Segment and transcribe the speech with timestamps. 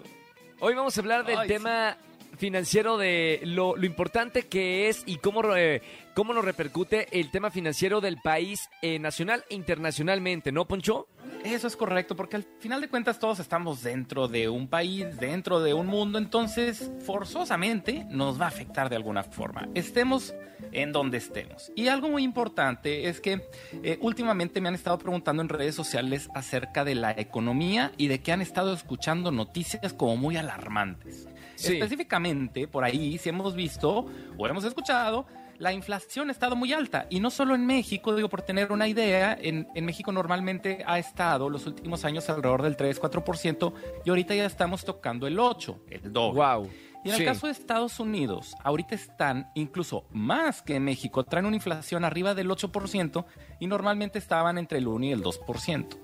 [0.60, 1.98] Hoy vamos a hablar del Ay, tema
[2.38, 5.82] financiero de lo, lo importante que es y cómo, eh,
[6.14, 11.06] cómo nos repercute el tema financiero del país eh, nacional e internacionalmente, ¿no, Poncho?
[11.44, 15.60] Eso es correcto, porque al final de cuentas todos estamos dentro de un país, dentro
[15.60, 20.34] de un mundo, entonces forzosamente nos va a afectar de alguna forma, estemos
[20.72, 21.72] en donde estemos.
[21.74, 23.42] Y algo muy importante es que
[23.82, 28.20] eh, últimamente me han estado preguntando en redes sociales acerca de la economía y de
[28.20, 31.26] que han estado escuchando noticias como muy alarmantes.
[31.56, 31.74] Sí.
[31.74, 35.26] Específicamente, por ahí, si hemos visto o hemos escuchado,
[35.60, 37.06] la inflación ha estado muy alta.
[37.10, 40.98] Y no solo en México, digo, por tener una idea, en, en México normalmente ha
[40.98, 43.72] estado los últimos años alrededor del 3-4%
[44.04, 46.40] y ahorita ya estamos tocando el 8%, el doble.
[46.40, 46.70] Wow.
[47.04, 51.46] Y en el caso de Estados Unidos, ahorita están incluso más que en México, traen
[51.46, 53.24] una inflación arriba del 8%
[53.58, 55.98] y normalmente estaban entre el 1 y el 2%.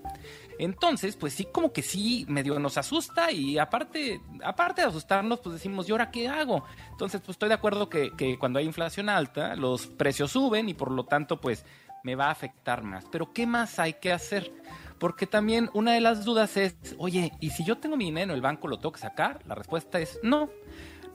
[0.58, 5.54] Entonces, pues sí, como que sí, medio nos asusta y aparte, aparte de asustarnos, pues
[5.54, 6.64] decimos, ¿y ahora qué hago?
[6.90, 10.90] Entonces, pues estoy de acuerdo que, cuando hay inflación alta, los precios suben y por
[10.90, 11.64] lo tanto, pues
[12.04, 13.04] me va a afectar más.
[13.10, 14.52] Pero ¿qué más hay que hacer?
[14.98, 18.40] Porque también una de las dudas es, oye, ¿y si yo tengo mi dinero el
[18.40, 19.42] banco, lo tengo que sacar?
[19.46, 20.48] La respuesta es no.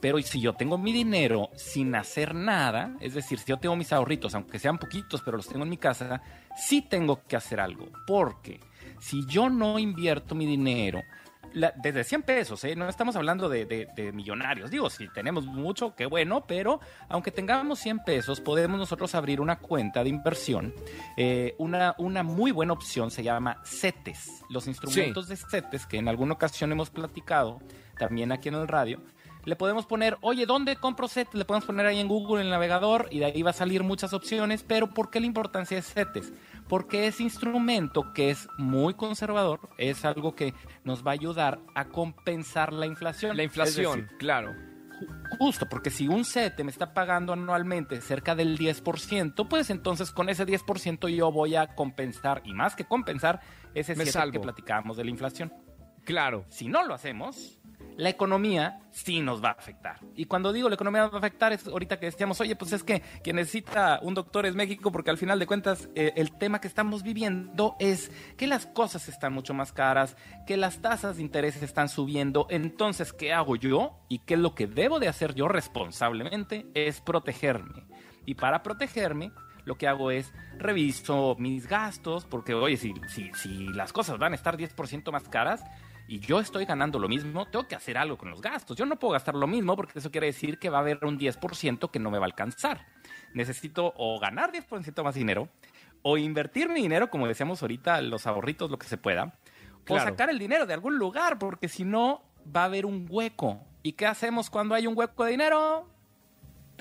[0.00, 2.96] Pero ¿y si yo tengo mi dinero sin hacer nada?
[3.00, 5.76] Es decir, si yo tengo mis ahorritos, aunque sean poquitos, pero los tengo en mi
[5.76, 6.20] casa,
[6.56, 7.88] sí tengo que hacer algo.
[8.04, 8.58] Porque
[9.02, 11.02] si yo no invierto mi dinero,
[11.54, 12.74] la- desde 100 pesos, ¿eh?
[12.76, 14.70] no estamos hablando de, de- de millonarios.
[14.70, 16.80] Digo, si tenemos mucho, qué bueno, pero
[17.10, 20.72] aunque tengamos 100 pesos, podemos nosotros abrir una cuenta de inversión.
[21.18, 24.44] Eh, una, una muy buena opción se llama CETES.
[24.48, 27.60] Los instrumentos de CETES, que en alguna ocasión hemos platicado,
[27.98, 29.02] también aquí en el radio,
[29.44, 31.34] le podemos poner, oye, ¿dónde compro CETES?
[31.34, 33.82] Le podemos poner ahí en Google, en el navegador, y de ahí va a salir
[33.82, 34.62] muchas opciones.
[34.62, 36.32] Pero ¿por qué la importancia de CETES?
[36.68, 40.54] Porque ese instrumento que es muy conservador es algo que
[40.84, 43.36] nos va a ayudar a compensar la inflación.
[43.36, 44.54] La inflación, decir, claro.
[45.38, 50.28] Justo, porque si un CETE me está pagando anualmente cerca del 10%, pues entonces con
[50.28, 53.40] ese 10% yo voy a compensar, y más que compensar,
[53.74, 54.32] ese Me 7 salvo.
[54.32, 55.52] que platicábamos de la inflación.
[56.04, 56.44] Claro.
[56.48, 57.58] Si no lo hacemos,
[57.96, 59.98] la economía sí nos va a afectar.
[60.16, 62.82] Y cuando digo la economía va a afectar, es ahorita que decíamos, oye, pues es
[62.82, 66.60] que quien necesita un doctor es México, porque al final de cuentas eh, el tema
[66.60, 70.16] que estamos viviendo es que las cosas están mucho más caras,
[70.46, 72.46] que las tasas de interés están subiendo.
[72.50, 73.98] Entonces, ¿qué hago yo?
[74.08, 77.86] Y qué es lo que debo de hacer yo responsablemente es protegerme.
[78.26, 79.32] Y para protegerme,
[79.64, 84.32] lo que hago es reviso mis gastos, porque oye, si, si, si las cosas van
[84.32, 85.64] a estar 10% más caras
[86.12, 88.76] y yo estoy ganando lo mismo, tengo que hacer algo con los gastos.
[88.76, 91.18] Yo no puedo gastar lo mismo porque eso quiere decir que va a haber un
[91.18, 92.84] 10% que no me va a alcanzar.
[93.32, 95.48] Necesito o ganar 10% más dinero
[96.02, 99.38] o invertir mi dinero, como decíamos ahorita, los ahorritos, lo que se pueda,
[99.84, 100.02] Claro.
[100.02, 102.22] o sacar el dinero de algún lugar, porque si no,
[102.54, 103.60] va a haber un hueco.
[103.82, 105.88] ¿Y qué hacemos cuando hay un hueco de dinero?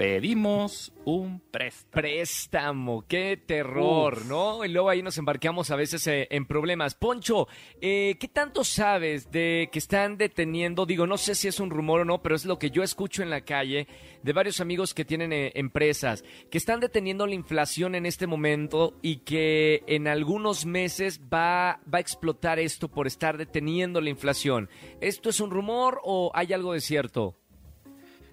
[0.02, 1.92] Pedimos un préstamo.
[1.92, 4.26] Préstamo, qué terror, Uf.
[4.26, 4.66] ¿no?
[4.66, 6.96] Y luego ahí nos embarcamos a veces eh, en problemas.
[6.96, 7.48] Poncho,
[7.80, 10.88] eh, ¿qué tanto sabes de que están deteniendo?
[10.88, 13.22] Digo, no sé si es un rumor o no, pero es lo que yo escucho
[13.22, 13.86] en la calle
[14.24, 18.98] de varios amigos que tienen eh, empresas, que están deteniendo la inflación en este momento
[19.04, 24.68] y que en algunos meses va, va a explotar esto por estar deteniendo la inflación.
[25.00, 27.36] ¿Esto es un rumor o hay algo de cierto?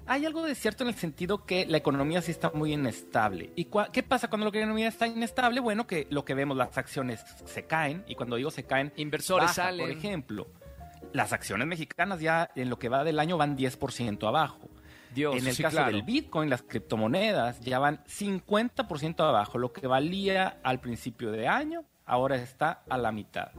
[0.08, 3.52] Hay algo de cierto en el sentido que la economía sí está muy inestable.
[3.56, 5.60] ¿Y qué pasa cuando la economía está inestable?
[5.60, 9.49] Bueno, que lo que vemos, las acciones se caen, y cuando digo se caen, Inversores
[9.49, 9.55] baja.
[9.55, 9.87] salen.
[9.87, 10.46] Por ejemplo,
[11.12, 14.70] las acciones mexicanas ya en lo que va del año van 10% abajo.
[15.14, 15.93] Dios, en el sí, caso claro.
[15.93, 19.58] del Bitcoin, las criptomonedas ya van 50% abajo.
[19.58, 23.52] Lo que valía al principio de año, ahora está a la mitad.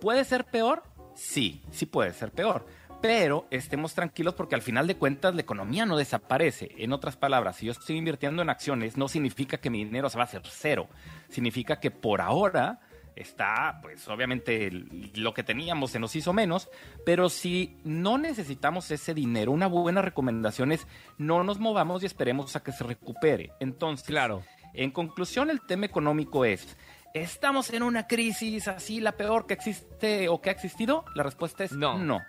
[0.00, 0.82] ¿Puede ser peor?
[1.14, 2.66] Sí, sí puede ser peor.
[3.02, 6.70] Pero estemos tranquilos porque al final de cuentas la economía no desaparece.
[6.76, 10.18] En otras palabras, si yo estoy invirtiendo en acciones, no significa que mi dinero se
[10.18, 10.86] va a hacer cero.
[11.30, 12.80] Significa que por ahora
[13.16, 14.70] está, pues obviamente
[15.14, 16.68] lo que teníamos se nos hizo menos,
[17.06, 20.86] pero si no necesitamos ese dinero, una buena recomendación es
[21.18, 23.52] no nos movamos y esperemos a que se recupere.
[23.60, 24.42] Entonces, Claro.
[24.74, 26.76] en conclusión, el tema económico es,
[27.14, 31.04] ¿estamos en una crisis así, la peor que existe o que ha existido?
[31.14, 31.98] La respuesta es No.
[31.98, 32.20] no.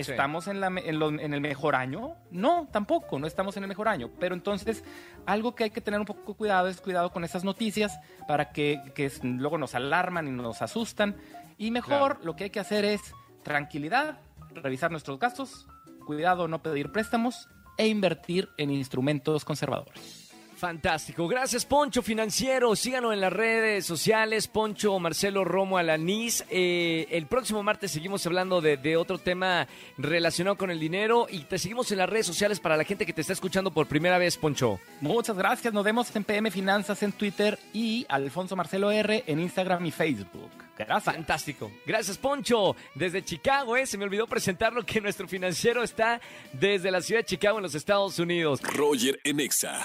[0.00, 2.14] ¿Estamos en, la en lo- en el mejor año?
[2.30, 4.10] No, tampoco, no estamos en el mejor año.
[4.20, 4.84] Pero entonces,
[5.26, 8.80] algo que hay que tener un poco cuidado es cuidado con esas noticias para que,
[9.22, 11.16] luego nos alarman y nos asustan.
[11.56, 12.18] Y mejor Claro.
[12.24, 13.00] lo que hay que hacer es
[13.42, 14.18] tranquilidad,
[14.54, 15.66] revisar nuestros gastos,
[16.06, 20.27] cuidado no pedir préstamos e invertir en instrumentos conservadores.
[20.58, 21.28] Fantástico.
[21.28, 22.74] Gracias, Poncho Financiero.
[22.74, 24.48] Síganos en las redes sociales.
[24.48, 26.44] Poncho Marcelo Romo Alanís.
[26.50, 31.44] Eh, el próximo martes seguimos hablando de, de otro tema relacionado con el dinero y
[31.44, 34.18] te seguimos en las redes sociales para la gente que te está escuchando por primera
[34.18, 34.80] vez, Poncho.
[35.00, 35.72] Muchas gracias.
[35.72, 40.50] Nos vemos en PM Finanzas en Twitter y Alfonso Marcelo R en Instagram y Facebook.
[40.76, 41.04] Gracias.
[41.04, 41.70] Fantástico.
[41.86, 42.74] Gracias, Poncho.
[42.94, 43.86] Desde Chicago, ¿eh?
[43.86, 46.20] Se me olvidó presentarlo que nuestro financiero está
[46.52, 48.60] desde la ciudad de Chicago en los Estados Unidos.
[48.62, 49.82] Roger en Exa.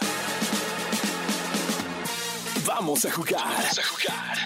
[2.66, 3.44] Vamos a jugar.
[3.44, 4.38] Vamos a jugar.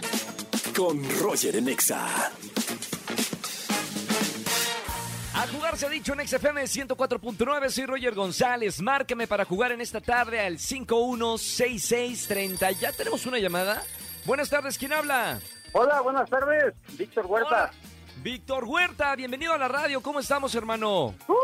[0.76, 2.32] Con Roger en Exa.
[5.36, 8.82] A jugar se ha dicho en XFM 104.9, soy Roger González.
[8.82, 12.72] Márcame para jugar en esta tarde al 516630.
[12.72, 13.84] ¿Ya tenemos una llamada?
[14.26, 15.40] Buenas tardes, ¿quién habla?
[15.74, 16.74] Hola, buenas tardes.
[16.98, 17.50] Víctor Huerta.
[17.50, 17.72] Hola.
[18.24, 20.02] Víctor Huerta, bienvenido a la radio.
[20.02, 21.14] ¿Cómo estamos, hermano?
[21.28, 21.36] ¡Uh!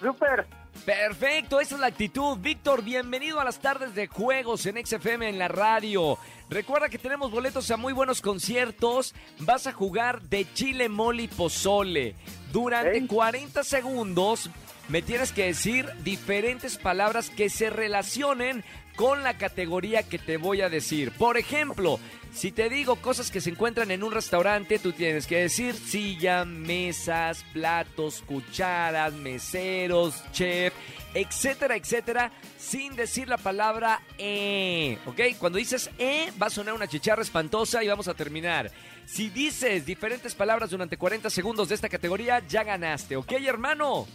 [0.00, 0.46] ¡Súper!
[0.84, 2.38] Perfecto, esa es la actitud.
[2.38, 6.18] Víctor, bienvenido a las tardes de juegos en XFM en la radio.
[6.48, 9.14] Recuerda que tenemos boletos a muy buenos conciertos.
[9.40, 12.14] Vas a jugar de chile, mole y pozole.
[12.52, 13.06] Durante Ey.
[13.06, 14.50] 40 segundos
[14.88, 18.64] me tienes que decir diferentes palabras que se relacionen
[18.98, 21.12] con la categoría que te voy a decir.
[21.12, 22.00] Por ejemplo,
[22.34, 26.44] si te digo cosas que se encuentran en un restaurante, tú tienes que decir silla,
[26.44, 30.74] mesas, platos, cucharas, meseros, chef,
[31.14, 35.20] etcétera, etcétera, sin decir la palabra eh, ¿ok?
[35.38, 38.72] Cuando dices eh, va a sonar una chicharra espantosa y vamos a terminar.
[39.06, 44.08] Si dices diferentes palabras durante 40 segundos de esta categoría, ya ganaste, ¿ok, hermano?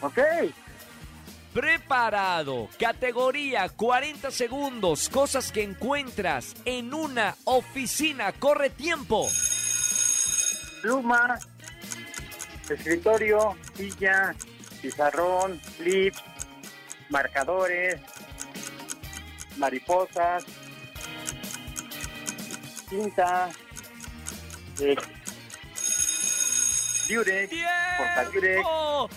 [0.00, 0.20] Ok.
[1.52, 2.68] Preparado.
[2.78, 5.08] Categoría 40 segundos.
[5.08, 8.32] Cosas que encuentras en una oficina.
[8.32, 9.28] Corre tiempo.
[10.82, 11.38] Pluma,
[12.68, 14.34] escritorio, silla,
[14.80, 16.22] pizarrón, clips,
[17.08, 18.00] marcadores,
[19.56, 20.44] mariposas,
[22.88, 23.50] cinta,
[24.80, 24.96] eh.
[27.48, 29.08] ¡Tiempo!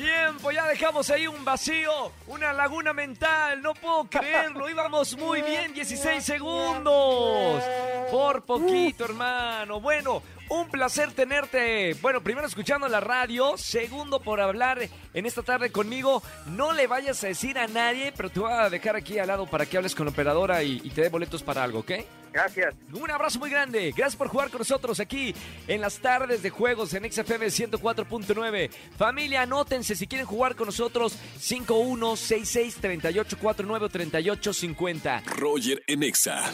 [0.00, 0.50] ¡Tiempo!
[0.50, 3.60] Ya dejamos ahí un vacío, una laguna mental.
[3.60, 4.66] No puedo creerlo.
[4.70, 7.62] Íbamos muy bien, 16 segundos.
[8.10, 9.80] Por poquito, hermano.
[9.80, 11.94] Bueno, un placer tenerte.
[12.02, 14.80] Bueno, primero escuchando la radio, segundo por hablar
[15.14, 16.22] en esta tarde conmigo.
[16.46, 19.46] No le vayas a decir a nadie, pero te voy a dejar aquí al lado
[19.46, 21.92] para que hables con la operadora y, y te dé boletos para algo, ¿ok?
[22.32, 22.74] Gracias.
[22.92, 23.92] Un abrazo muy grande.
[23.96, 25.34] Gracias por jugar con nosotros aquí
[25.66, 28.70] en las tardes de juegos en XFM 104.9.
[28.96, 35.22] Familia, anótense si quieren jugar con nosotros 51663849 o 3850.
[35.36, 36.52] Roger en Exa.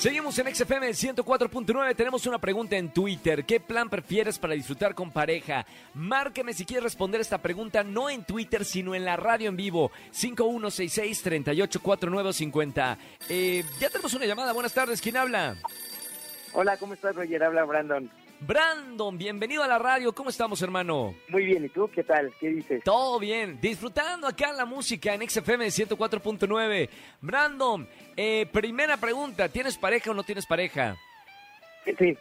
[0.00, 1.94] Seguimos en XFM 104.9.
[1.94, 3.44] Tenemos una pregunta en Twitter.
[3.44, 5.66] ¿Qué plan prefieres para disfrutar con pareja?
[5.92, 9.92] Márqueme si quieres responder esta pregunta no en Twitter, sino en la radio en vivo.
[10.14, 12.96] 5166-384950.
[13.28, 14.54] Eh, ya tenemos una llamada.
[14.54, 15.02] Buenas tardes.
[15.02, 15.56] ¿Quién habla?
[16.54, 17.44] Hola, ¿cómo estás, Roger?
[17.44, 18.10] Habla Brandon.
[18.40, 20.14] Brandon, bienvenido a la radio.
[20.14, 21.14] ¿Cómo estamos, hermano?
[21.28, 22.32] Muy bien, ¿y tú qué tal?
[22.40, 22.82] ¿Qué dices?
[22.82, 26.88] Todo bien, disfrutando acá la música en XFM 104.9.
[27.20, 30.96] Brandon, eh, primera pregunta, ¿tienes pareja o no tienes pareja?
[31.84, 32.16] Sí,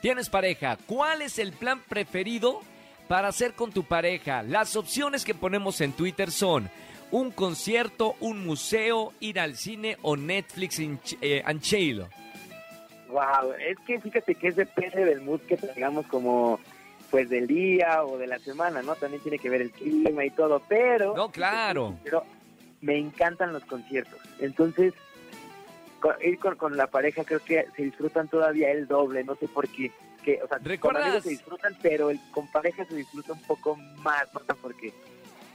[0.00, 0.78] Tienes pareja.
[0.86, 2.60] ¿Cuál es el plan preferido
[3.08, 4.42] para hacer con tu pareja?
[4.42, 6.70] Las opciones que ponemos en Twitter son
[7.10, 12.04] un concierto, un museo, ir al cine o Netflix en eh, and chill.
[13.14, 16.58] Wow, es que fíjate que es depende del mood que tengamos como
[17.10, 18.96] pues del día o de la semana, ¿no?
[18.96, 21.14] También tiene que ver el clima y todo, pero...
[21.14, 21.96] No, claro.
[22.02, 22.24] Pero
[22.80, 24.92] me encantan los conciertos, entonces
[26.00, 29.46] con- ir con, con la pareja creo que se disfrutan todavía el doble, no sé
[29.48, 29.92] por qué.
[30.24, 31.02] Que, o sea, con ¿Recuerdas?
[31.04, 34.74] amigos se disfrutan, pero el, con pareja se disfruta un poco más, no sé por
[34.74, 34.92] qué.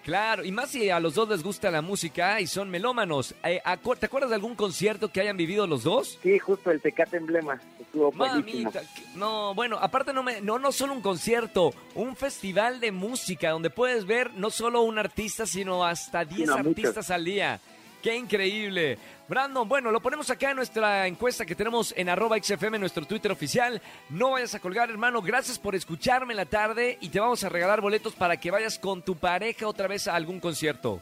[0.09, 3.35] Claro, y más si a los dos les gusta la música y son melómanos.
[3.43, 6.17] Eh, acu- ¿Te acuerdas de algún concierto que hayan vivido los dos?
[6.23, 8.11] Sí, justo el Tecate Emblema, estuvo.
[8.13, 8.81] Mamita,
[9.13, 13.69] no, bueno, aparte no, me, no, no solo un concierto, un festival de música donde
[13.69, 16.67] puedes ver no solo un artista, sino hasta 10 no, muchos.
[16.69, 17.59] artistas al día.
[18.01, 18.97] ¡Qué increíble!
[19.27, 23.31] Brandon, bueno, lo ponemos acá en nuestra encuesta que tenemos en arroba XFM, nuestro Twitter
[23.31, 23.81] oficial.
[24.09, 25.21] No vayas a colgar, hermano.
[25.21, 28.79] Gracias por escucharme en la tarde y te vamos a regalar boletos para que vayas
[28.79, 31.01] con tu pareja otra vez a algún concierto.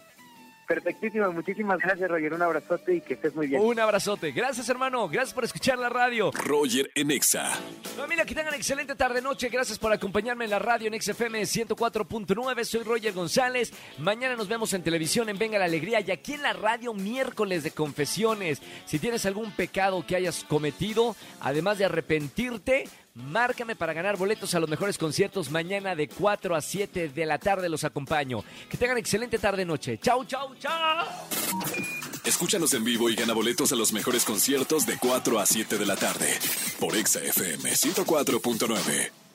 [0.67, 3.61] Perfectísimo, muchísimas gracias Roger, un abrazote y que estés muy bien.
[3.61, 4.31] Un abrazote.
[4.33, 5.07] Gracias, hermano.
[5.07, 6.29] Gracias por escuchar la radio.
[6.31, 7.53] Roger en Exa.
[7.95, 9.47] Familia, que tengan excelente tarde-noche.
[9.47, 12.63] Gracias por acompañarme en la radio en XFM 104.9.
[12.65, 13.71] Soy Roger González.
[13.97, 17.63] Mañana nos vemos en televisión en Venga la Alegría y aquí en la radio miércoles
[17.63, 18.61] de confesiones.
[18.85, 24.59] Si tienes algún pecado que hayas cometido, además de arrepentirte, márcame para ganar boletos a
[24.59, 27.69] los mejores conciertos mañana de 4 a 7 de la tarde.
[27.69, 28.43] Los acompaño.
[28.69, 29.99] Que tengan excelente tarde-noche.
[29.99, 31.05] Chau, chau, chau.
[32.23, 35.85] Escúchanos en vivo y gana boletos a los mejores conciertos de 4 a 7 de
[35.85, 36.27] la tarde.
[36.79, 39.26] Por Exa FM 104.9.